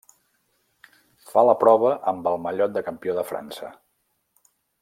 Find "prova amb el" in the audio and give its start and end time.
1.65-2.41